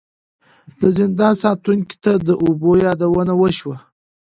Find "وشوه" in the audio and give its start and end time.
3.41-3.77